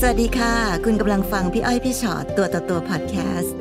[0.00, 0.54] สวัสดีค่ะ
[0.84, 3.56] คุณกำลังฟังพี่อ้อยพี่ชอตตัวต่อตัวพอดแคสต์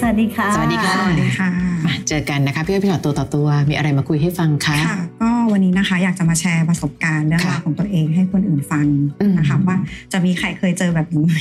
[0.00, 1.50] สวัสดีค่ะ สวัสดีค่ะสวัสดีค่ะ
[1.86, 5.11] มาเจอกันนะคะ พี่อ้อยพี่หลอดตัวต่อตัว มีอะไรมาคุยให้ฟังคะค่ะก็
[5.52, 8.86] วันนี้นะคะ อยากจะมาแชร์ประสบการณ์เรื่องราวค่ะของตัวเองให้คนอื่นฟัง
[9.20, 9.76] อืมนะคะว่า
[10.12, 11.36] จะมีใครเคยเจอแบบนี้ไหม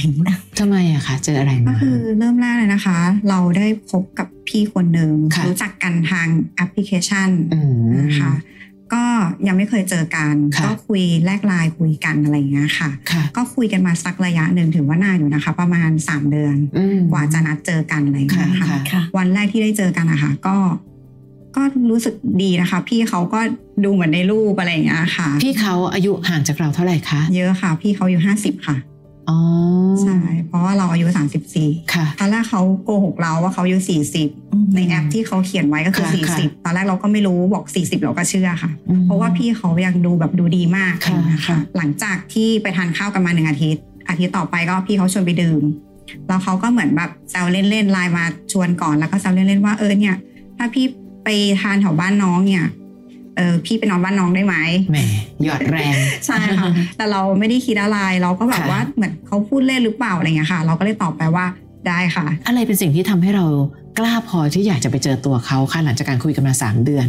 [0.59, 2.97] ทำไมอะคะเจออะไรก็มาคือเริ่มแรกเลยนะคะ
[3.29, 8.31] เราได้พบกับพี่คนหนึ่งค่ะรู้จักกันทางแอปพลิเคชันอืมนะคะ
[8.93, 9.05] ก็
[9.47, 20.57] ยังไม่เคยเจอกันค่ะก็คุยแลกไลน์คุยกันอะไรอย่างเงี้ยค่ะค่ะ ก็คุยกันมาสักระยะหนึ่งถือว่านานอยู่นะคะ ประมาณ 3 เดือนอืมกว่าจะนัดเจอกันอะไรอย่างเงี้ยค่ะค่ะค่ะวันแรกที่ได้เจอกันอะค่ะก็
[21.55, 23.39] ก็รู้สึกดีนะคะ พี่เขาก็
[23.83, 28.77] ดูเหมือนในรูปอะไรอย่างเงี้ยค่ะ พี่เขาอายุห่างจากเราเท่าไหร่คะ เยอะค่ะ พี่เขาอายุห้าสิบค่ะ
[29.29, 29.39] อ๋อ
[30.01, 34.29] ใช่เพราะว่าเราอายุสามสิบสี่ค่ะตอนแรกเขาโกหกเราว่าเขาอายุสี่สิบ
[34.75, 45.61] ในแอปที่เขาเขียนไว้ก็คือค่ะสี่สิบตอนแรกเราก็ไม่รู้บอกสี่สิบเราก็เชื่อค่ะอืมเพราะว่าพี่เขายังดูแบบดูดีมากค่ะอะไรอย่างเงี้ยค่ะ หลังจากที่ไปทานข้าวกันมาหนึ่งอาทิตย์ อาทิตย์ต่อไปก็พี่เขาชวนไปดื่ม
[46.27, 50.15] แล้วเขาก็เหมือนแบบแซวเล่นๆไลน์มาชวนก่อนแล้วก็แซวเล่นๆว่าเออเนี่ย
[50.57, 50.85] ถ้าพี่
[51.23, 51.29] ไป
[51.61, 52.65] ทานแถวบ้านน้องเนี่ย
[53.37, 54.55] เออพี่ไปนอนบ้านน้องได้ไหม
[54.91, 54.97] แหม
[55.43, 61.45] หยอดแรงใช่ค่ะแต่เราไม่ได้คิดอะไรเราก็แบบค่ะว่าเหมือนเขาพูดเล่นหรือเปล่าอะไรเงี้ยค่ะ เราก็เลยตอบไปว่า
[61.87, 63.45] ได้ค่ะ อะไรเป็นสิ่งที่ทำให้เรา
[63.99, 67.07] กล้าพอที่อยากจะไปเจอตัวเขาคะหลังจากการคุยกันมาสามเดือน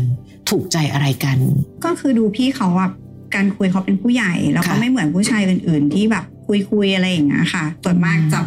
[0.50, 1.38] ถูกใจอะไรกัน
[1.84, 2.90] ก็คือดูพี่เขาอะ
[3.34, 8.40] การคุยเขาเป็นผู้ใหญ่แล้วก็ค่ะไม่เหมือนผู้ชายอื่น ๆ ที่แบบคุยคุยๆอะไรอย่างเงี้ยค่ะส่วนมากอืมจะ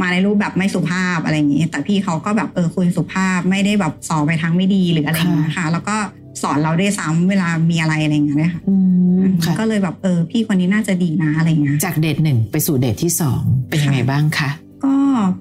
[0.00, 5.96] มาในรูปแบบไม่สุภาพอะไรอย่างงี้ แต่พี่เขาก็แบบเออคุยสุภาพไม่ได้แบบสอนไปทางไม่ดีหรืออะไรอย่างเงี้ยค่ะ แล้วก็
[6.42, 8.74] สอนเราด้วยซ้ำเวลามีอะไรอะไรอย่างเงี้ยด้วยค่ะอื
[9.20, 14.50] มค่ะก็เลยแบบเออพี่คนนี้น่าจะดีนะอะไรอย่างเงี้ยจากเดทหนึ่งไปสู่เดทที่สองเป็นยังไงบ้างคะ
[14.84, 14.94] ก็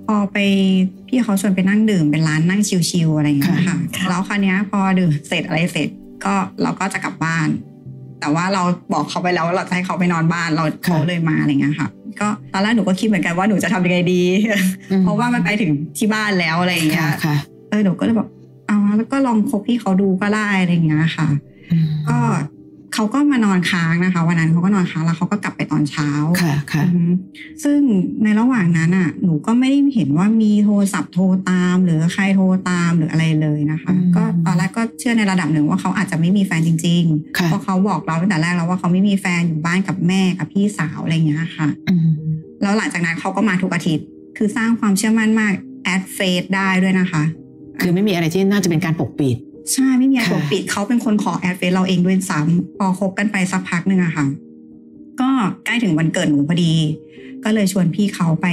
[0.06, 0.38] พอไป
[1.08, 5.90] พี่เขาชวนไปนั่งดื่มเป็นร้านนั่งชิลๆอะไรอย่างเงี้ยค่ะค่ะแล้วคราวเนี้ยพอดื่มเสร็จอะไรเสร็จ
[6.26, 7.48] ก็เราก็จะกลับบ้าน
[8.20, 8.64] แต่ว่าเรา
[8.94, 11.88] บอกเขาไปแล้วว่าเราจะให้เขาไปนอนบ้านเราเขาเลยมาอะไรเงี้ยค่ะ
[12.20, 14.22] ก็ตอนแรกหนูก็คิดเหมือนกันว่าหนูจะทำยังไงดี
[14.92, 17.36] อืมเพราะว่ามันไปถึงที่บ้านแล้วอะไรอย่างเงี้ค่ะยค่ะ
[17.70, 18.28] เออหนูก็เลยบอก
[18.68, 21.28] เอาแล้วก็ลองคบพี่เขาดูก็ได้อะไรอย่างเงี้ยค่ะ
[21.72, 22.18] อืมก็
[22.94, 26.10] เขาก็มานอนค้างนะคะ วันนั้นเขาก็นอนค้างแล้วเขาก็กลับไปตอนเช้า
[26.42, 27.04] ค่ะค่ะอือฮึ
[27.64, 27.80] ซึ่ง
[28.24, 42.08] ในระหว่างนั้นอะ หนูก็ไม่ได้เห็นว่ามีโทรศัพท์โทรตาม หรือใครโทรตามหรืออะไรเลยนะคะอืมก็ตอนแรกก็เชื่อในระดับหนึ่งว่าเขาอาจจะไม่มีแฟนจริงๆค่ะเพราะเขาบอกเราตั้งแต่แรกแล้วว่าเขาไม่มีแฟนอยู่บ้านกับแม่กับพี่สาวอะไรอย่างเงี้ยค่ะอืม
[42.62, 44.06] แล้วหลังจากนั้นเขาก็มาทุกอาทิตย์
[44.38, 45.54] คือสร้างความเชื่อมั่นมาก
[45.84, 47.24] add เฟซได้ด้วยนะคะ
[47.82, 49.38] คือไม่มีอะไรที่น่าจะเป็นการปกปิด
[49.72, 54.26] ใช่ไม่มีอะไรค่ะปกปิดเขาเป็นคนขอ add เฟซเราเองด้วยซ้ำพอคบกันไปสักพักหนึ่งอะค่ะ
[55.22, 55.30] ก็
[55.66, 56.74] ใกล้ถึงวันเกิดหนูพอดี
[57.44, 58.48] ก็เลยชวนพี่เขาไป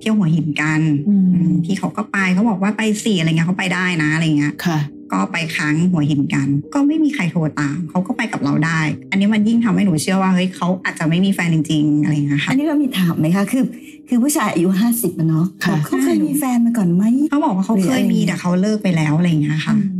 [0.00, 4.78] เที่ยวหัวหินกันอืมอืมพี่เขาก็ไปเขาบอกว่าไปสี่อะไรเงี้ยเขาไปได้นะอะไรเงี้ยค่ะ
[5.12, 8.80] ก็ไปค้างหัวหินกัน ก็ไม่มีใครโทรตามเขาก็ไปกับเราได้
[9.10, 13.64] อันนี้มันยิ่งทำให้หนูเชื่อว่าเฮ้ยเขาอาจจะไม่มีแฟนจริงๆอะไรเงี้ยค่ะอันนี้เรามีถามไหมคะคือ
[14.08, 19.95] คือผู้ชายอายุห้าสิบเนาะค่ะเขาเคยมีแฟนมาก่อนไหมเขาบอกว่าเขาเคยมีแต่เขาเลิกไปแล้วอะไรเงี้ยค่ะเออ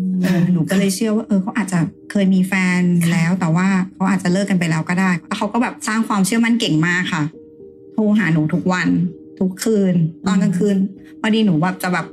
[0.53, 1.79] หนูก็เลยเชื่อว่าเออเขาอาจจะ
[2.11, 2.81] เคยมีแฟน
[3.13, 7.23] แล้วแต่ว่าเขาอาจจะเลิกกันไปแล้วก็ได้แล้วเขาก็แบบสร้างความเชื่อมั่นเก่งมากค่ะ
[7.93, 8.89] โทรหาหนูทุกวัน
[9.41, 9.95] ทุกคืน
[10.27, 10.77] ตอนกลางคืน
[11.21, 12.07] พอดีหนูแบบจะแบบ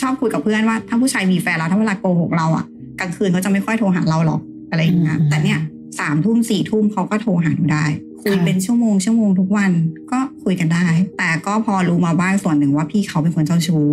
[0.00, 2.64] ชอบคุยกับเพื่อนว่า ถ้าผู้ชายมีแฟนแล้วถ้าเวลาโกหกเราอะ
[3.00, 4.40] กลางคืนเขาจะไม่ค่อยโทรหาเราหรอก
[4.70, 5.60] อะไรอย่างเงี้ยอืมแต่เนี่ย
[5.98, 7.84] สามทุ่มสี่ทุ่มเขาก็โทรหาหนูได้
[8.22, 9.72] คุยค่ะเป็นชั่วโมงชั่วโมงทุกวัน
[10.12, 10.86] ก็คุยกันได้
[11.18, 13.88] แต่ก็พอรู้มาบ้างส่วนหนึ่งว่าพี่เขาเป็นคนเจ้าชู้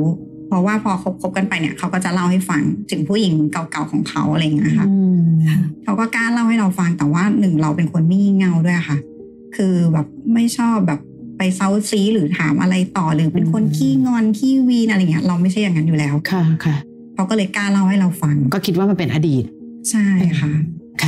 [0.47, 5.22] เพราะว่าพอคบคบกันไปเนี่ยเขาก็จะเล่าให้ฟังถึงผู้หญิงเก่าๆของเขาอะไรอย่างเงี้ยค่ะอืม
[5.84, 8.97] เขาก็กล้าเล่าให้เราฟังแต่ว่าหนึ่งเราเป็นคนไม่งี่เง่าด้วยค่ะ
[9.56, 11.00] คือแบบไม่ชอบแบบ
[11.38, 16.75] ไปเซาซีหรือถามอะไรต่อหรือเป็นคนอืมขี้งอนขี้วีนอะไรเงี้ยเราไม่ใช่อย่างนั้นอยู่แล้วค่ะค่ะ
[17.16, 19.44] เขาก็เลยกล้าเล่าให้เราฟัง ก็คิดว่ามันเป็นอดีต
[19.90, 20.53] ใช่ค่ะค่ะ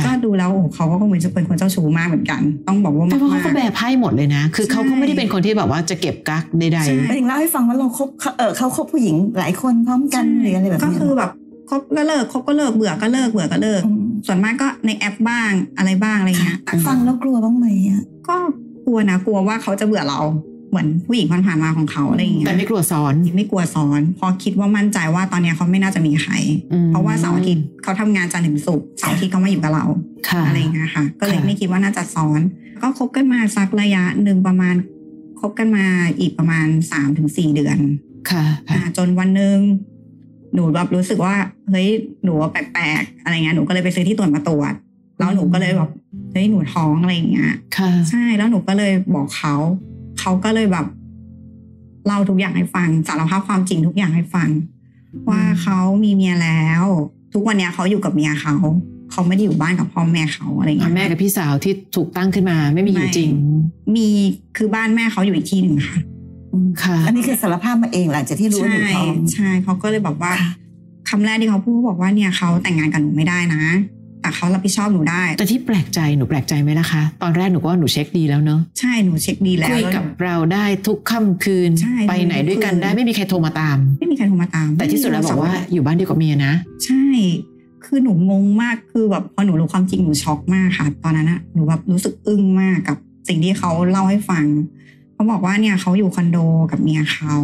[0.04, 11.30] ก็ดูแล้วโอ้โหเขาก็คงเหมือนจะเป็นคนเจ้าชู้มากเหมือนกัน ต้องบอกว่าแต่มากว่าเขาก็ๆแบกไพ่หมดเลยนะ คือเขาก็ไม่ได้เป็นคนที่แบบว่าจะเก็บกักใดใช่ไปถึงเล่าให้ฟังว่าเราคบเขาเออเขาคบผู้หญิงหลายคนพร้อมกันหรืออะไรแบบก็นี้คือแบบ
[11.70, 18.36] คบก็เลิกคบก็เลิกเบื่อก็เลิกเบื่อก็เลิกอืมส่วนมากก็ในแอปบ้างอะไรบ้างอะไรเงี้ยค่ะฟังแล้วกลัวบ้างไหมอะก็
[18.86, 20.20] กลัวนะกลัวว่าเขาจะเบื่อเรา
[20.70, 26.32] เหมือนผู้หญิงผ่านๆมาของเขาอะไรอย่างๆเงี้แต่ยไม่กลัวซ้อนไม่กลัวซ้อนเพอคิดว่ามั่นใจว่าตอนเนี้ยเขาไม่น่าจะมีใคร
[26.72, 29.84] อืมเพราะว่าเสาร์อาทิตย์เขาทำงานจันทร์ถึงศุกร์เสาร์อาทิตย์เขามาอยู่กับเรา
[30.28, 32.40] ค่ะอะไรอย่างเงี้ยค่ะ ก็เลยค่ะไม่คิดว่าน่าจะซ้อน
[32.82, 34.74] ก็คบกันมาสักระยะหนึ่งประมาณ
[35.40, 35.86] คบกันมา
[36.18, 37.78] อีกประมาณสามถึงสี่เดือน
[38.30, 39.58] ค่ะค่ะอ่าจนวันหนึ่ง
[40.54, 41.34] หนูแบบรู้สึกว่า
[41.70, 41.88] เฮ้ย
[42.24, 44.72] หนูว่าแปลกๆอะไรเงี้ยหนูก็เลยไปซื้อที่ตรวจมาตรวจ
[45.18, 45.90] แล้วหนูก็เลยแบบ
[46.32, 49.54] เฮ้ยหนูท้องอะไรอย่างเงี้ยค่ะใช่แล้วหนูก็เลยบอกเขา
[50.20, 50.86] เขาก็เลยแบบ
[52.06, 54.48] เล่าทุกอย่างให้ฟังสารภาพความจริงทุกอย่างให้ฟัง
[55.28, 56.84] ว่าเขามีเมียแล้ว
[57.34, 58.54] ทุกวันเนี้ยเขาอยู่กับเมียเขา
[59.10, 63.30] เขาไม่ได้อยู่บ้านกับพ่อแม่เขาอะไรอย่างเงี้ยแม่กับพี่สาวที่ถูกตั้งขึ้นมาไม่มีอยู่จริง
[63.96, 64.08] มี
[64.56, 65.98] คือบ้านแม่เขาอยู่อีกที่หนึ่งค่ะ
[66.82, 70.50] ค่ะ อันนี้คือสารภาพมาเองหลังจากที่รู้ว่าใช่หนูท้องใช่เขาก็เลยบอกว่าค่ะ
[71.10, 73.62] คำแรกที่เขาพูดเขาบอกว่าเนี่ยเขาแต่งงานกับหนูไม่ได้นะ
[74.22, 86.52] แต่เขารับผิดชอบหนูได้ แต่ที่แปลกใจหนูแปลกใจไหมล่ะคะ ตอนแรกหนูก็ว่าหนูเช็คดีแล้วเนอะใช่หนูเช็คดีแล้วคุยกับเราได้ทุกค่ำคืนใช่ไปไหนด้วยกันได้ไม่มีใครโทรมาตาม ไม่มีใครโทรมาตาม แต่ที่สุดแล้วบอกว่าอยู่บ้านเดียวกับเมียนะ
[86.84, 87.04] ใช่
[87.84, 92.96] คือหนูงงมากคือแบบพอหนูรู้ความจริงหนูช็อกมากค่ะ ตอนนั้นอะหนูแบบรู้สึกอึ้งมากกับ
[93.28, 94.44] สิ่งที่เขาเล่าให้ฟัง
[95.14, 96.38] เขาบอกว่าเนี่ยเขาอยู่คอนโด
[96.70, 97.34] กับเมียเขา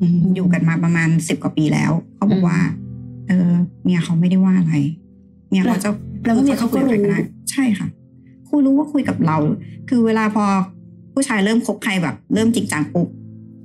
[0.00, 2.58] อืมอยู่กันมาประมาณสิบกว่าปีแล้วเขาบอกว่า
[3.28, 3.50] เออ
[3.82, 4.74] เมียเขาไม่ได้ว่าอะไร
[5.48, 5.90] เมียเขาจะ
[6.22, 7.18] แปลว่าเมียเขาก็รู้คุยบใคได้
[7.50, 7.86] ใช่ค่ะ
[8.48, 9.36] คุยรู้ว่าคุยกับเรา
[9.88, 10.44] คือเวลาพอ
[11.14, 13.08] ผู้ชายเริ่มคบใครแบบ เริ่มจริงจังปุ๊บ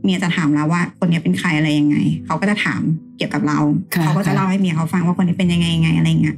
[0.04, 2.82] เมียจะถามแล้วว่า คนนี้เป็นใครอะไรยังไง เขาก็จะถาม
[3.18, 3.60] เกี่ยวกับเรา
[3.96, 6.38] ค่ะเขาก็จะค่ะเล่าให้เมียเขาฟังว่าคนนี้เป็นยังไงยังไงอะไรเงี้ย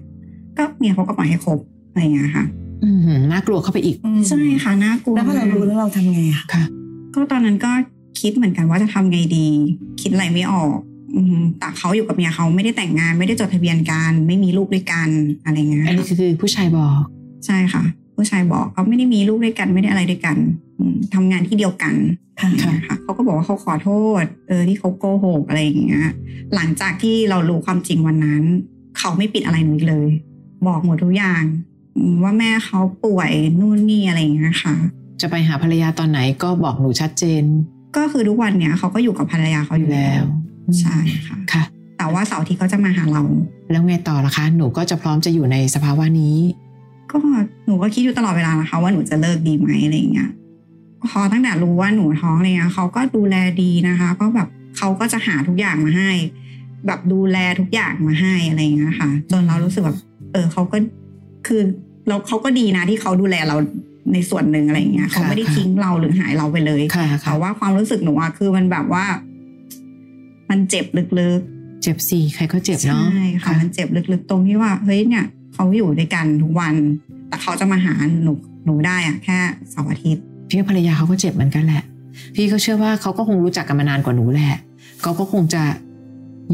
[0.58, 1.60] ก็เมียเขาก็ปล่อยให้คบ
[1.90, 2.46] อะไรเงี้ยค่ะ
[2.84, 3.00] อืม
[3.32, 6.64] น่ากลัวเข้าไปอีกอืมใช่ค่ะน่ากลัวแล้วพอเรารู้แล้วเราทำไงอะค่ะ
[7.14, 7.72] ก็ตอนนั้นก็
[8.20, 9.48] คิดเหมือนกันว่าจะทำไงดี
[10.02, 10.95] คิดอะไรไม่ออกอืม
[11.60, 15.10] แต่เขาอยู่กับเมียเขาไม่ได้แต่งงานไม่ได้จดทะเบียนกันไม่มีลูกด้วยกัน
[15.46, 17.02] อะไรเงี้ยอันนี้คือผู้ชายบอก
[17.46, 17.84] ใช่ค่ะ
[18.16, 20.38] ผู้ชายบอกเขาไม่ได้มีลูกด้วยกันไม่ได้อะไรด้วยกัน
[20.80, 21.96] อืมทำงานที่เดียวกัน
[22.42, 23.90] ค่ะค่ะค่ะเขาก็บอกว่าเขาขอโท
[24.22, 26.06] ษ เออที่เขาโกหกอะไรอย่างเงี้ย
[26.56, 28.44] หลังจากที่เรารู้ความจริงวันนั้น
[28.98, 30.10] เขาไม่ปิดอะไรหนูอีกเลย
[30.68, 31.44] บอกหมดทุกอย่าง
[31.96, 34.76] อืมว่าแม่เขาป่วยนู่นนี่อะไรอย่างเงี้ยค่ะ
[35.22, 37.44] จะไปหาภรรยาตอนไหนก็บอกหนูชัดเจน
[37.98, 40.24] ก็คือทุกวันเนี้ยเขาก็อยู่กับภรรยาเขาอยู่แล้ว
[40.80, 40.96] ใช่
[41.28, 41.64] ค่ะค่ะ
[41.98, 43.24] แต่ว่าเสาร์อาที่เขาจะมาหาเรา
[43.72, 46.38] แล้วไงต่อล่ะคะ หนูก็จะพร้อมจะอยู่ในสภาวะนี้
[47.12, 47.18] ก็
[47.66, 50.30] หนูก็คิดอยู่ตลอดเวลานะคะว่าหนูจะเลิกดีไหมอะไรอย่างเงี้ย
[51.10, 54.48] พอตั้งแต่รู้ว่าหนูท้องอะไรเงี้ยเขาก็ดูแลดีนะคะ ก็แบบ
[54.78, 56.12] เขาก็จะหาทุกอย่างมาให้
[56.88, 59.98] แบบดูแลทุกอย่างมาให้อะไรอย่างเงี้ยค่ะจนเรารู้สึกแบบ
[60.34, 60.78] เออเขาก็
[61.48, 61.62] คือ
[62.08, 63.56] เราเขาก็ดีนะที่เขาดูแลเรา
[64.14, 69.06] ในส่วนหนึ่งอะไรอย่างเงี้ยเขาไม่ได้ค่ะทิ้งเราหรือหายเราไปเลยค่ะค่ะแต่ว่าความรู้สึกหนูอะคือมันแบบว่า
[70.50, 71.42] มันเจ็บลึก
[71.84, 76.76] เจ็บสิใครก็เจ็บๆเนาะใช่ค่ะมันเจ็บลึกๆ ตรงที่ว่าเฮ้ยเนี่ยเขาอยู่ด้วยกันทุกวัน
[77.30, 77.94] แต่เขาจะมาหา
[78.24, 78.34] หนู
[78.66, 79.38] หนูได้อะแค่
[79.72, 81.84] เสาร์อาทิตย์พี่ว่าภรรยาเขาก็เจ็บเหมือนกันแหละ
[82.36, 84.54] พี่ก็เชื่อว่าเขาก็คงรู้จักกันมานานกว่าหนูแหละ
[85.02, 85.64] เขาก็คงจะ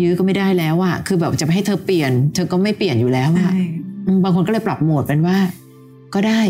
[0.02, 3.60] ยื้อก็ไม่ได้แล้วอะคือแบบจะไปให้เธอเปลี่ยน เธอก็ไม่เปลี่ยนอยู่แล้วอะใช่
[4.06, 5.38] อืมบางคนก็เลยปรับโหมดเป็นว่า
[6.14, 6.42] ก็ได้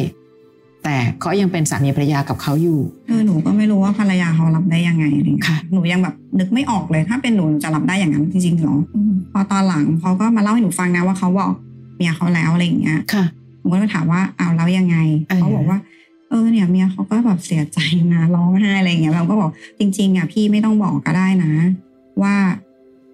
[0.83, 11.51] แต่เขายังเป็นสามีภรรยากับเขาอยู่เออหนูก็ไม่รู้ว่าภรรยาเขารับได้ยังไงอะไรเงี้ยค่ะหนูยังแบบนึกไม่ออกเลย ถ้าเป็นหนูหนูจะรับได้อย่างนั้นจริงๆเหรออืมพอตอนหลังเขาก็มาเล่าให้หนูฟังนะว่าเขาบอก
[11.95, 13.25] เมียเขาแล้วอะไรอย่างเงี้ยค่ะ
[13.59, 14.97] หนูก็เลยถามว่าเอาวแล้วยังไง
[15.27, 15.79] เออเขาบอกว่า
[16.29, 17.79] เออเนี่ยเมียเขาก็แบบเสียใจ
[18.13, 19.49] นะร้องไห้อะไรอย่างเงี้ยเราก็บอก
[19.79, 21.51] จริงๆอะพี่ไม่ต้องบอกก็ได้นะ
[22.21, 22.35] ว่า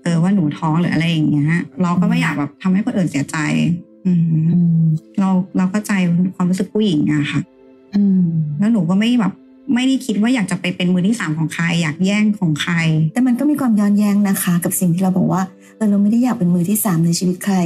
[0.03, 1.49] เออว่าหนูท้องหรืออะไรอย่างเงี้ย
[1.81, 3.37] เราก็ไม่อยากแบบทำให้คนอื่นเสียใจ
[4.05, 4.21] อืม
[4.53, 4.83] อืม
[5.19, 5.91] เราเราก็ใจ
[6.35, 7.56] ความรู้สึกผู้หญิงอะค่ะอืม
[8.59, 9.33] แล้วหนูก็ไม่แบบ
[9.73, 12.73] ไม่ได้คิดว่าอยากจะไปเป็นมือที่สามของใคร อยากแย่งของใคร
[13.13, 15.41] แต่มันก็มีความย้อนแย้งนะคะ กับสิ่งที่เราบอกว่า
[15.77, 17.57] เออเราไม่ได้อยากเป็นมือที่สามในชีวิตใคร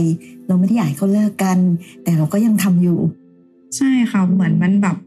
[0.48, 1.57] เราไม่ได้อยากให้เขาเลิกกัน
[2.04, 3.00] แต่เราก็ยังทำอยู่
[3.78, 4.98] ใช่ค่ะเหมือนมันแบบ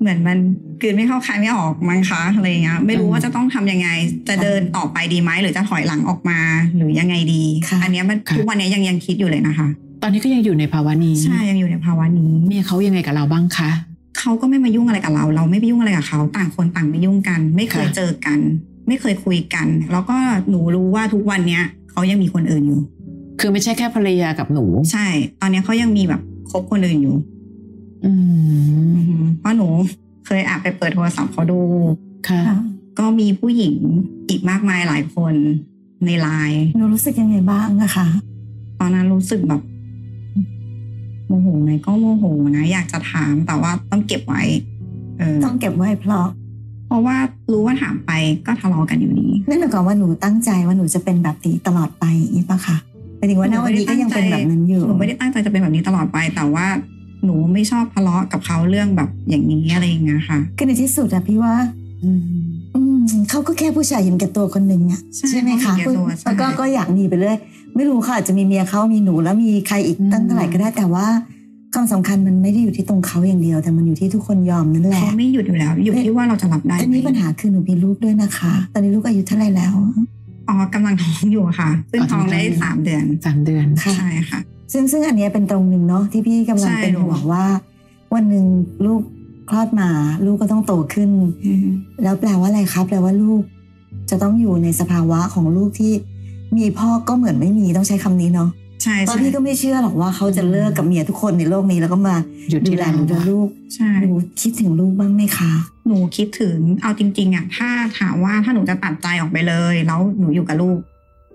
[0.00, 0.38] เหมือนมัน
[0.80, 3.88] กลืนไม่เข้าคายไม่ออกมั้งคะอะไรอย่างเงี้ยไม่รู้ว่าจะต้องทำยังไง
[4.28, 6.40] จะเดินต่อไปดีไหมหรือจะถอยหลังออกมา
[6.76, 9.68] หรือยังไงดีค่ะอันเนี้ยมันค่ะทุกวันเนี้ยยังยังคิดอยู่เลยนะคะ
[10.02, 13.70] ตอนนี้ก็ยังอยู่ในภาวะนี้ ใช่ยังอยู่ในภาวะนี้เมียเขายังไงกับเราบ้างคะ
[14.18, 18.38] เขาก็ไม่มายุ่งอะไรกับเรา เราไม่ไปยุ่งอะไรกับเขาต่างคนต่างไม่ยุ่งกัน ไม่เคยค่ะเจอกัน
[18.88, 20.16] ไม่เคยคุยกัน แล้วก็
[20.48, 22.80] หนูรู้ว่าทุกวันเนี้ยเขายังมีคนอื่นอยู่
[23.40, 25.06] คือไม่ใช่แค่ภรรยากับหนู ใช่
[25.40, 27.16] ตอนเนี้ยเขายังมีแบบคบคนอื่นอยู่
[28.04, 29.66] อืมอือฮึเพราะหนู
[30.26, 31.60] เคยแอบไปเปิดโทรศัพท์เขาดู
[32.28, 32.40] ค่ะ
[32.98, 33.74] ก็มีผู้หญิง
[34.28, 35.34] อีกมากมายหลายคน
[36.06, 38.08] ในไลน์หนูรู้สึกยังไงบ้างอะคะ
[38.80, 39.62] ตอนนั้นรู้สึกแบบ
[41.28, 42.24] โมโหไหมก็โมโห
[42.56, 44.42] นะ อยากจะถามแต่ว่าต้องเก็บไว้
[45.18, 46.26] เออต้องเก็บไว้เพราะ
[46.86, 47.16] เพราะว่า
[47.52, 48.10] รู้ว่าถามไป
[48.46, 52.76] ก็ทะเลาะกันอยู่ดีนั่นหมายความว่าหนูตั้งใจว่าหนูจะเป็นแบบนี้ตลอดไปอย่างนี้ปะคะ
[53.18, 56.66] หมายถึงว่าณวันนี้ก็ยังเป็นแบบนั้นอยู่หนูไม่ได้ตั้งใจจะเป็นแบบนี้ตลอดไปแต่ว่า
[57.24, 61.54] หนูไม่ชอบทะเลาะกับเขาเรื่องแบบอย่างนี้อะไรอย่างเงี้ยค่ะคือในที่สุดอะพี่ว่า
[62.04, 62.20] อืม
[62.74, 67.38] อืมเขาก็แค่ผู้ชายเห็นแก่ตัวคนหนึ่งอะใช่ไหมคะเขาเห็นแก่ตัวใช่แล้วก็ก็อยากมีไปเรื่อย
[67.76, 71.06] ไม่รู้ค่ะอาจจะมีเมียเขามีหนูแล้วมีใครอีกตั้งเท่าไหร่ก็ได้แต่ว่า
[71.74, 79.74] ความสำคัญมันไม่ได้อยู่ที่ตรงเขาอย่างเดียว แต่มันอยู่ที่ทุกคนยอมนั่นแหละเขาไม่หยุดอยู่แล้ว อยู่ที่ว่าเราจะรับได้แต่ไหมนี่ปัญหาคือหนูมีลูกด้วยนะคะ ตอนนี้ลูกอายุเท่าไหร่แล้ว
[80.48, 84.40] อ๋อกำลังท้องอยู่ค่ะ ซึ่งท้องได้สามเดือนสามเดือนค่ะใช่ค่ะ
[84.72, 87.44] ซึ่งซึ่งอันเนี้ยเป็นตรงหนึ่งเนาะที่พี่กำลังใช่เป็นหนูห่วงว่า
[88.14, 88.46] วันหนึ่ง
[88.86, 89.00] ลูก
[89.50, 89.90] คลอดมา
[90.26, 91.10] ลูกก็ต้องโตขึ้น
[91.44, 91.66] อืม
[92.02, 93.42] แล้วแปลว่าอะไรครับแปลว่าลูก
[94.10, 95.92] จะต้องอยู่ในสภาวะของลูกที่
[96.56, 98.50] มีพ่อก็เหมือนไม่มีต้องใช้คำนี้เนาะ
[98.82, 102.14] ใช่ตอนใช่พี่ก็ไม่เชื่อหรอกว่าเขาจะเลิกกับเมียทุกคนในโลกนี้แล้วก็มา
[102.50, 105.52] หยุดที่ดูแลเราหนูและลูกใช่หนูคิดถึงลูกบ้างไหมคะ
[105.86, 110.78] หนูคิดถึงเอาจริง ๆอะถ้าถามว่าถ้าหนูจะตัดใจออกไปเลย แล้วหนูอยู่กับลูก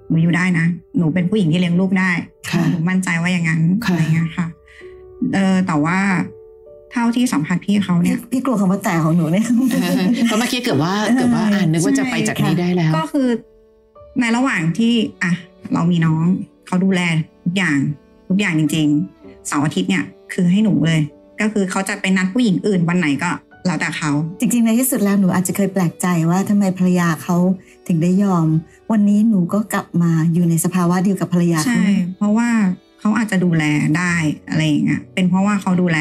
[0.09, 0.65] หนูอยู่ได้นะ
[0.97, 2.11] หนูเป็นผู้หญิงที่เลี้ยงลูกได้
[2.51, 4.47] ค่ะหนูมั่นใจว่าอย่างนั้นค่ะอะไรเงี้ยค่ะ
[5.33, 5.99] เออแต่ว่า
[6.91, 9.45] เท่าที่สัมผัสพี่เขาพี่เนี่ยพี่กลัวคำว่าแต่ของหนูเนี่ย
[10.25, 13.27] เพราะเมื่อกี้เกือบว่าเกือบว่าอ่านนึกว่าจะไปจากนี้ได้แล้ว ก็คือ
[14.19, 14.93] ในระหว่างที่
[15.23, 15.31] อะ
[15.73, 16.25] เรามีน้อง
[16.67, 17.01] เขาดูแล
[17.43, 17.77] ทุกอย่าง
[18.27, 20.03] ทุกอย่างจริงๆเสาร์อาทิตย์เนี่ย
[20.33, 21.01] คือให้หนูเลย
[21.41, 23.31] ก็คือเขาจะไปนัดผู้หญิงอื่นวันไหนก็
[23.65, 27.37] แล้วแต่เขา จริงๆในที่สุดแล้วหนูอาจจะเคยแปลกใจว่าทำไมภรรยาเขา
[27.87, 28.47] ถึงได้ยอม
[28.91, 32.49] วันนี้หนูก็กลับมาอยู่ในสภาวะเดียวกับภรรยาใช่เขาเพราะว่า
[32.99, 33.63] เขาอาจจะดูแล
[33.97, 34.13] ได้
[34.49, 35.97] อะไรอย่างเงี้ยเป็นเพราะว่าเขาดูแล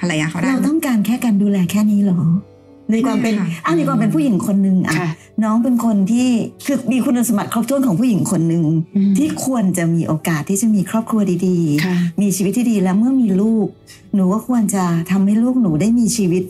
[0.00, 2.20] ภรรยาเขาได้เราต้องการแค่การดูแลแค่นี้เหรอ
[2.90, 5.10] ในความเป็นใช่ค่ะอ้าวในความเป็นผู้หญิงคนหนึ่งอะค่ะ
[5.44, 6.28] น้องเป็นคนที่
[6.66, 8.64] คือมีคุณสมบัติครบถ้วนของผู้หญิงคนหนึ่ง
[8.96, 13.66] อืมที่ควรจะมีโอกาสที่จะมีครอบครัวดีค่ะมีชีวิตที่ดีแล้วเมื่อมีลูก
[14.14, 16.42] หนูก็ควรจะทำให้ลูกหนูได้มีชีวิต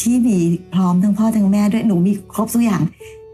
[0.00, 0.38] ที่มี
[0.74, 2.82] พร้อมทั้งพ่อทั้งแม่ด้วยหนูมีครบทุกอย่าง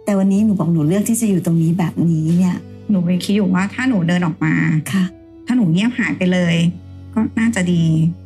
[0.04, 2.56] แต่วันนี้หนูบอกหนูเลือกที่จะอยู่ตรงนี้แบบนี้เนี่ย
[2.90, 4.54] หนูไปคิดอยู่ว่าถ้าหนูเดินออกมา
[4.92, 5.04] ค่ะ
[5.46, 6.56] ถ้าหนูเงียบหายไปเลย
[7.14, 7.82] ก็น่าจะดี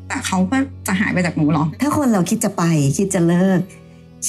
[0.09, 0.57] แต่เขาก็
[0.87, 2.63] จะหายไปจากหนูเหรอถ้าคนเราคิดจะไป
[2.97, 3.61] คิดจะเลิก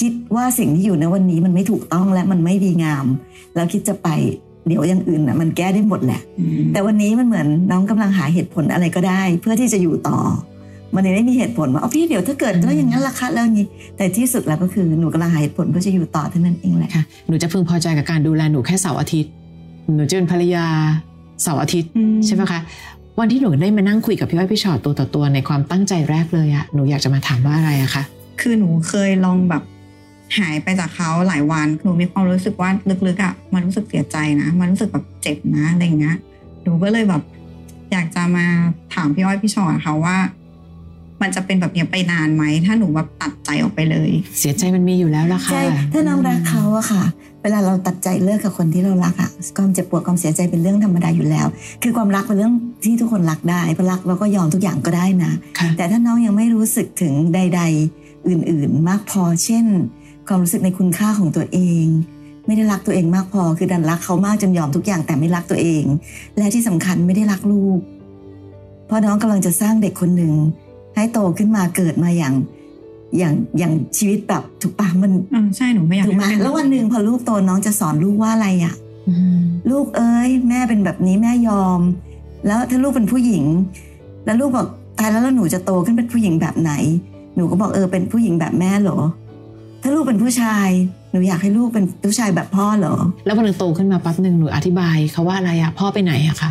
[0.00, 3.06] คิดว่าสิ่งที่อยู่ในวันนี้มันไม่ถูกต้องและมันไม่ดีงาม
[3.54, 4.08] แล้วคิดจะไป
[4.66, 6.20] เดี๋ยวอย่างอื่นน่ะมันแก้ได้หมดแหละ
[6.72, 10.18] แต่วันนี้มันเหมือนน้องกำลังหาเหตุผลอะไรก็ได้ เพื่อที่จะอยู่ต่อ
[10.94, 19.32] มันเลยไม่มีเหตุผลว่าเอาพี่เดี๋ยวถ้าเกิดแล้วอย่างนั้นล่ะคะแล้วอย่างนี้ แต่ที่สุดแล้วก็คือหนูกำลังหาเหตุผลเพื่อจะอยู่ต่อเท่านั้นเองแหละค่ะหนูจะพึงพอใจกับการดูแลหนูแค่เสาร์อาทิตย์
[19.94, 20.66] หนูจะเป็นภรรยา
[21.42, 22.60] เสาร์อาทิตย์อืมใช่ไหมคะ
[23.20, 28.02] วันที่หนูได้มานั่งคุยกับพี่อ้อยพี่ชอตตัวต่อตัวในความตั้งใจแรกเลยอะหนูอยากจะมาถามว่าอะไรอะคะ
[28.40, 29.62] คือหนูเคยลองแบบ
[30.38, 32.70] หายไปจากเขาหลายวันหนูมีความรู้สึกว่า
[33.06, 36.16] ลึกๆอะมันรู้สึกเสียใจนะ มันรู้สึกแบบเจ็บนะอะไรอย่างเงี้ย
[36.62, 37.22] หนูก็เลยแบบ
[37.92, 38.46] อยากจะมา
[38.94, 40.16] ถามพี่อ้อยพี่ชอตค่ะว่า
[41.22, 47.04] มันจะเป็นแบบเนี้ยไปนานไหมถ้าหนูแบบตัดใจออกไปเลย เสียใจมันมีอยู่แล้วละค่ะใช่ถ้าน้องรักเขาอะค่ะ
[47.42, 51.46] เวลาเราตัดใจเลิกกับคนที่เรารักอะความเจ็บปวดความเสียใจเป็นเรื่องธรรมดาอยู่แล้ว
[51.82, 52.54] คือความรักเป็นเรื่อง
[52.84, 57.62] ที่ทุกคนรักได้เพราะรักเราก็ยอมทุกอย่างก็ได้นะค่ะแต่ถ้าน้องยังไม่รู้สึกถึงใด
[57.94, 59.66] ๆ อื่น ๆ มากพอเช่น
[60.28, 61.86] ความรู้สึกในคุณค่าของตัวเอง
[62.46, 65.84] ไม่ได้รักตัวเองมากพอ คือดันรักเขามากจนยอมทุกอย่างแต่ไม่รักตัวเอง
[66.38, 67.78] และที่สำคัญไม่ได้รักลูก
[68.86, 70.34] เพราะน้องกำลังจะสร้างเด็กคนหนึ่ง
[70.94, 72.34] ให้โตขึ้นมาเกิดมาอย่าง
[73.18, 78.74] อย่างอย่างชีวิตแบบถูกปะมันเออใช่หนูไม่อยากถูกไหมให้เป็แล้ววันหนึ่งพอลูกโตน้องจะสอนลูกว่าอะไรอะ
[79.08, 81.80] อืมลูกเอ้ย แม่เป็นแบบนี้แม่ยอม
[82.46, 83.44] แล้วถ้าลูกเป็นผู้หญิง
[84.24, 84.66] แล้วลูกบอก
[84.98, 86.72] ตายแล้วแล้วหนูจะโตขึ้นเป็นผู้หญิงแบบไหน
[87.36, 88.98] หนูก็บอกเออเป็นผู้หญิงแบบแม่เหรอ
[89.86, 90.68] ถ้าลูกเป็นผู้ชาย
[91.10, 96.50] หนูอยากให้ลูกเป็นผู้ชายแบบพ่อเหรอ แล้ววันหนึงโตขึ้นมาปั๊บหนึ่งหนูอธิบายเขาว่าอะไรอะพ่อไปไหนอะคะ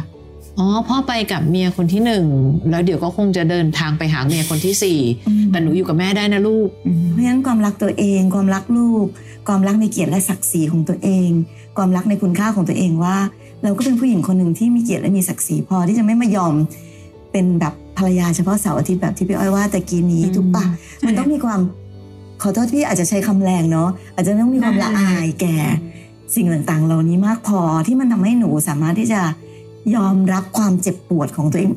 [0.60, 2.26] อ๋อพ่อไปกับเมียคนที่หนึ่ง
[2.70, 5.00] แล้วเดี๋ยวก็คงจะเดินทางไปหาเมียคนที่สี่
[5.52, 9.06] แต่หนูอยู่กับแม่ได้นะลูกอืมเพราะฉะนั้นความรักตัวเอง ความรักลูก
[9.48, 11.30] ความรักในเกียรติและศักดิ์ศรีของตัวเอง
[11.78, 13.18] ความรักในคุณค่าของตัวเองว่า
[13.64, 16.54] เราก็เป็นผู้หญิงคนหนึ่งที่มีเกียรติและมีศักดิ์ศรีพอที่จะไม่มายอม
[17.32, 20.64] เป็นแบบภรรยาเฉพาะเสาร์อาทิตย์แบบที่พี่อ้อยว่าแต่กี้นี้อืมถูกปะ
[21.06, 21.60] มันต้องมีความ
[22.44, 25.58] ขอโทษที่อาจจะใช้คำแรงเนาะอาจจะต้องมีความละอายแก่
[26.36, 29.22] สิ่งต่างๆ เหล่านี้มากพอที่มันทำให้หนูสามารถที่จะ
[29.96, 31.72] ยอมรับความเจ็บปวดของตัวเอง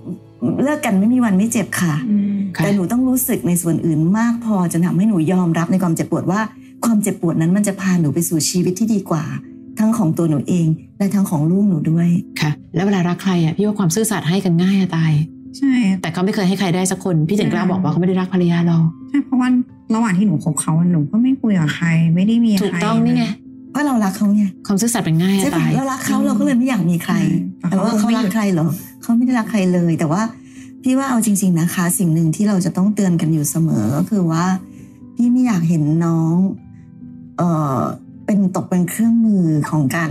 [0.62, 6.40] เลิกกันไม่มีวันไม่เจ็บค่ะอืมค่ะ แต่หนูต้องรู้สึกในส่วนอื่นมากพอจนทำให้หนูยอมรับในความเจ็บปวดว่า
[6.84, 9.24] ความเจ็บปวดนั้นมันจะพาหนูไปสู่ชีวิตที่ดีกว่า
[9.78, 10.66] ทั้งของตัวหนูเอง
[10.98, 12.08] และทั้งของลูกหนูด้วย
[12.40, 15.12] ค่ะ แล้วเวลารักใครอะพี่ว่าความซื่อสัตย์ให้กันง่ายอะตาย
[15.58, 19.48] ใช่ แต่เขาไม่เคยให้ใครได้สักคน พี่ถึงกล้าบอกว่าเขาไม่ได้รักภรรยาเราใช่เพราะว่า
[19.94, 23.24] ระหว่างที่หนูคบเขาหนูก็ไม่คุยกับใคร ไม่ได้มีใครถูกต้องนี่ไง
[23.70, 27.14] เพราะเรารักเขาไงความซื่อสัตย์เป็นง่ายใช่อะปะตายเรารักเขาเราก็เลยไม่อยากมีใคร
[27.60, 28.68] ใช่แต่ว่าเขารักใครเหรอ
[29.02, 30.22] เขาไม่ได้รักใครเลย แต่ว่า
[30.82, 34.44] พี่ว่าเอาจริง ๆนะคะ สิ่งหนึ่งที่เราจะต้องเตือนกันอยู่เสมอก็คือว่า
[35.14, 36.36] พี่ไม่อยากเห็นน้อง
[37.36, 37.42] เอ
[37.78, 37.80] อ
[38.26, 40.10] เป็นตกเป็นเครื่องมือของการ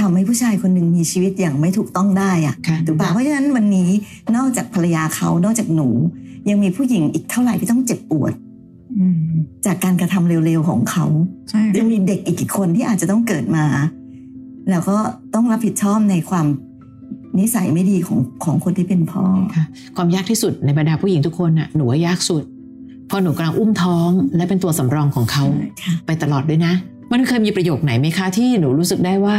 [0.00, 3.90] ทำให้ผู้ชายคนหนึ่งมีชีวิตอย่างไม่ถูกต้องได้อะค่ะถูกปะเพราะฉะนั้นวันนี้
[4.36, 5.88] นอกจากภรรยาเขานอกจากหนู
[6.48, 8.49] ยังมีผู้หญิงอีกเท่าไหร่ที่ต้องเจ็บปวดอืม
[9.66, 11.06] จากการกระทำเร็วๆของเขา
[11.50, 13.64] ใช่ยังมีเด็กอีกกี่คนที่อาจจะต้องเกิดมา
[14.70, 14.96] แล้วก็
[15.34, 16.46] ต้องรับผิดชอบในความ
[17.38, 19.22] นิสัยไม่ดีของของคนที่เป็นพ่อ
[19.54, 19.64] ค่ะ
[19.96, 22.42] ความยากที่สุดในบรรดาผู้หญิงทุกคนน่ะหนูว่ายากสุด
[23.06, 25.44] เพราะหนูกำลังอุ้มท้องและเป็นตัวสำรองของเขา
[25.82, 26.72] ค่ะไปตลอดด้วยนะ
[27.12, 29.36] มันเคยมีประโยคไหนไหมคะที่หนูรู้สึกได้ว่า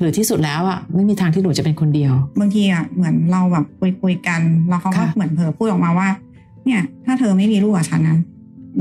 [0.00, 6.08] หรือที่สุดแล้วอะไม่มีทางที่หนูจะเป็นคนเดียว บางทีอะเหมือนเราแบบคุยคุยๆกัน แล้วเขาก็ค่ะเหมือนเผลอพูดออกมาว่า
[6.64, 8.18] เนี่ย ถ้าเธอไม่มีลูกกับฉันนะ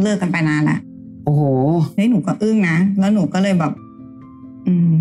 [0.01, 0.79] เลิกกันไปนานแล้ว
[1.25, 1.41] โอ้โห
[1.95, 3.73] เฮ้ยหนูก็อึ้งนะ แล้วหนูก็เลยแบบ
[4.67, 4.91] อืม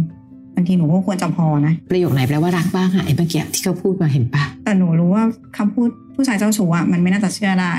[0.55, 5.25] บางทีหนูก็ควรจะพอนะ ประโยคไหนแปลว่ารักบ้างอะไอ้เมื่อกี้ที่เขาพูดมาเห็นปะแต่หนูรู้ว่า
[5.57, 7.75] คำพูดผู้ชายเจ้าชู้อะมันไม่น่าจะเชื่อได้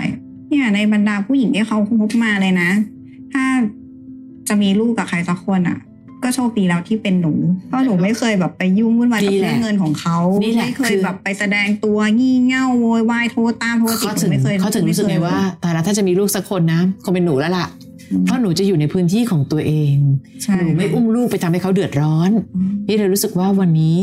[0.49, 2.69] เนี่ย ในบรรดาผู้หญิงที่เขาคบมาเลยนะ
[3.33, 3.43] ถ้า
[4.47, 5.77] จะมีลูกกับใครสักคนอะ
[6.23, 7.33] ก็โชคดีแล้วที่เป็นหนู
[7.67, 17.67] เพราะหนูไม่เคยแบบไปยุ่งวุ่นวายกับนี่แหเรื่ละองเงินของเขานี่แหละไม่เคคืยอแบบไปแสดงตัวงี่เง่าโวยวายโทรตามโทรติดเขาหถึนูงไม่เคยเขาถึงรู้สึกไงว่าแต่ละถ้าจะมีลูกสักคนนะคงเป็นหนูแล้วล่ะ
[18.11, 19.95] อืมเพราะหนูจะอยู่ในพื้นที่ของตัวเอง
[20.43, 22.31] ใช่หนูไม่อุ้มลูกไปทำให้เขาเดือดร้อน
[22.85, 23.97] พี่เลยรู้สึกว่าวันนี้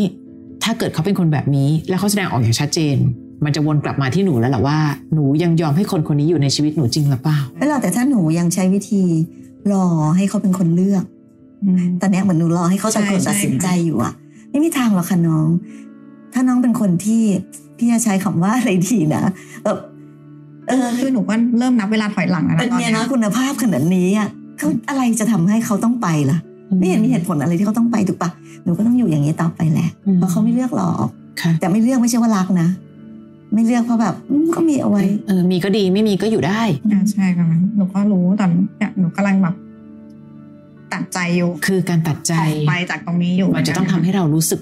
[0.65, 2.97] ถ้าเกิดเขาเป็นคนแบบนี้ แล้วเขาแสดงออกอย่างชัดเจน
[3.45, 4.79] มันจะวนกลับมาที่หนูแล้วแหละว่า
[5.15, 9.03] หนูยังยอมให้คนคนนี้อยู่ในชีวิตหนูจริงหรือเปล่าแล้วเราแต่ถ้าหนูยังใช้วิธี
[9.73, 11.16] รอให้เขาเป็นคนเลือกอืม
[12.01, 14.13] ตอนเนี้ยเหมือนหนูรอให้เขาตัดใช่คนตัดสินใช่ใจอยู่อะ
[14.51, 15.49] ไม่มีทางหรอกค่ะน้อง
[16.33, 17.23] ถ้าน้องเป็นคนที่
[17.77, 19.23] พี่จะใช้คำว่าอะไรดีนะ
[19.65, 19.79] แบบ
[20.69, 26.39] เออคือหนูก็เริ่มนับเวลาถอยหลังแล้วเป็นนะตอนเมียเนี้ยน้อยคุณภาพขนาดนี้อะเขาอะไรจะทำให้เขาต้องไปล่ะ
[26.79, 28.31] ไม่เห็นมีเหตุผลอะไรที่เขาต้องไปถูกปะ
[28.65, 31.07] หนูก็ต้องอยู่อย่างนี้ต่อไปแหละอืมเพราะเขาไม่เลือกหรอก
[31.41, 32.69] ค่ะแต่ไม่เลือกไม่ใช่ว่ารักนะ
[33.55, 36.61] ไม่เลือกเพราะแบบอืมก็มีเอาไว้เออมีก็ดีไม่มีก็อยู่ได้
[36.93, 37.47] อ่าใช่ค่ะ
[37.77, 38.47] หนูก็รู้แต่
[38.79, 39.55] เนี่ยหนูกำลังแบบ
[40.97, 44.61] ตัดใจอยู่ คือการตัดใจออกไปจากตรงนี้อยู่ มันจะต้องทำให้เรารู้สึก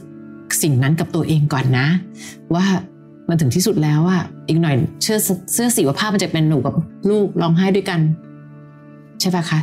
[0.63, 1.87] สิ่งนั้นกับตัวเองก่อนนะ
[2.55, 2.67] ว่า
[3.29, 5.19] มันถึงที่สุดแล้วอะอีกหน่อยเชื่อ
[5.53, 6.75] เสื้อสีว่าภาพมันจะเป็นหนูกับ
[7.11, 8.01] ลูกร้องไห้ด้วยกัน
[9.21, 9.61] ใช่ปะคะ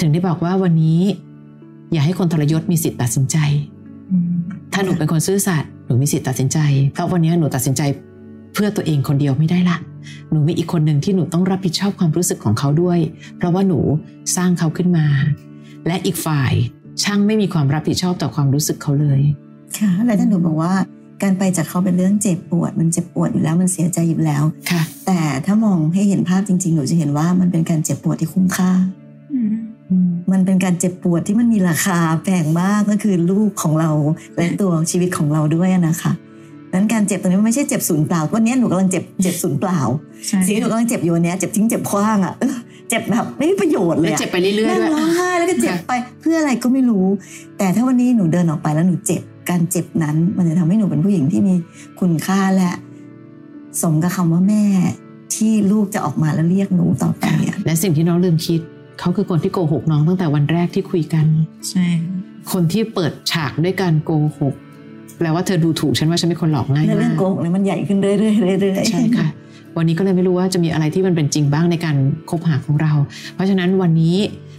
[0.00, 1.00] ถึงได้บอกว่าวันนี้
[1.92, 3.36] อย่าให้คนทรยศมีสิทธิ์ตัดสินใจ
[4.10, 4.34] อืม
[4.72, 6.58] ถ้าหนูเป็นคนซื่อสัตย์หนูมีสิทธิ์ตัดสินใจ
[6.92, 7.82] เพราะวันนี้หนูตัดสินใจ
[8.54, 9.76] เพื่อตัวเองคนเดียวไม่ได้ละ
[10.30, 12.98] หนูมีอีกคนหนึ่งที่หนูต้องรับผิดชอบความรู้สึกของเขาด้วย
[13.36, 13.80] เพราะว่าหนู
[14.36, 15.06] สร้างเขาขึ้นมา
[15.86, 16.52] และอีกฝ่าย
[17.02, 19.20] ช่างไม่มีความรับผิดชอบต่อความรู้สึกเขาเลย
[19.78, 20.72] ค่ะ แล้วถ้าหนูบอกว่า
[21.22, 28.70] การไปจากเขาเป็นเรื่องเจ็บปวด มันเจ็บปวดอยู่แล้วมันเสียใจอยู่แล้วค่ะ แต่ถ้ามองให้เห็นภาพจริงๆหนูจะเห็นว่ามันเป็นการเจ็บปวดที่คุ้มค่า
[29.32, 29.54] อืม
[30.32, 33.90] มันเป็นการเจ็บปวดที่มันมีราคาแพงมากก็คือลูกของเรา
[34.36, 36.12] และตัวชีวิตของเราด้วยนะคะ
[36.72, 39.80] นั้นการเจ็บตรงนี้มันไม่ใช่เจ็บศูนย์เปล่าวันนี้หนูกำลังเจ็บเจ็บศูนย์เปล่า
[40.26, 47.06] ใช่สิ่งที่หนูกำลังเจ็บอยู่วันนี้เจ็บทิ้งเจ็บคว้างอะเออเจ็บแบบไม่มีประโยชน์เลและยอะเจ็บไปเรื่อยๆนั่งด้วยร้องไห้แล้วก็เจ็บไปเพื่ออะไรก็ไม่รู้
[47.58, 51.54] แต่ถ้าวันนี้หนูเดินออกไปแล้วหนูเจ็บการเจ็บนั้น มันจะทำให้หนูเป็นผู้หญิงที่มี
[52.00, 52.72] คุณค่าและ
[53.82, 54.64] สมกับคำว่าแม่
[55.34, 58.60] ที่ลูกจะออกมาแล้วเรียกหนูต่อไปอะและสิ่งที่น้องลืมคิด
[59.00, 61.26] เขาคือคนที่โกหกน้องตั้งแต่วันแรกที่คุยกัน
[61.70, 61.86] ใช่
[62.52, 64.54] คนที่เปิดฉากด้วยการโกหก
[65.18, 69.28] แปลว่าเธอดูถูกฉันว่าฉันเป็นคนหลอกง่ายแล้วเรื่มาองกโกหกเนี่ยมันใหญ่ขึ้นเรื่อยๆเรื่อยๆใช่ค่ะ
[69.76, 71.96] วันนี้ก็เลยไม่รู้ว่าจะมีอะไรที่มันเป็นจริงบ้างในการ
[72.30, 72.92] คบหาของเรา
[73.34, 74.16] เพราะฉะนั้นวันนี้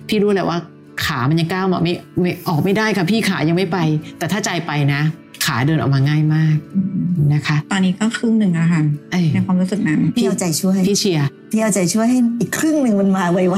[0.07, 0.57] พี่รู้แหละว่า
[1.05, 3.77] ขามันยังก้าวมาไม่ไม่ออกไม่ได้ค่ะพี่ขายังไม่ไป
[4.17, 5.01] แต่ถ้าใจไปนะ
[5.45, 6.81] ขาเดินออกมาง่ายมากอื
[7.25, 13.57] มนะคะ ตอนนี้ก็ครึ่งหนึ่งแล้วค่ะเอ้ยในความรู้สึกนั้นพี่เอาใจช่วยพี่เชียร์พี่เอาใจช่วยให้อีกครึ่งหนึ่งมันมาไว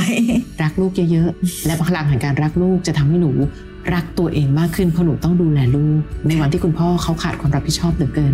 [0.64, 3.32] รักลูกเยอะๆและพลังแห่งการรักลูกจะทำให้หนู
[3.94, 8.34] รักตัวเองมากขึ้นเพราะหนูต้องดูแลลูกในวันที่คุณพ่อเขาขาดความรับผิดชอบเหลือเกิน